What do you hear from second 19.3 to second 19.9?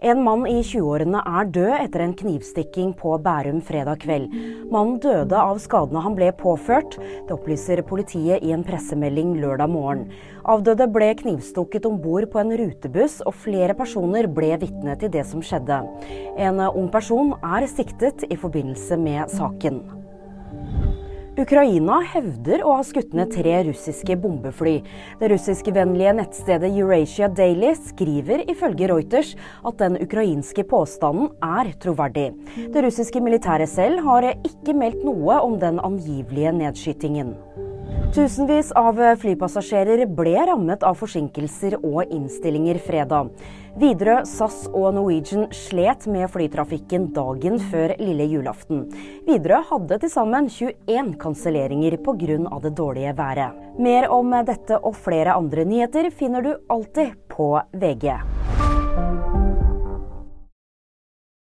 saken.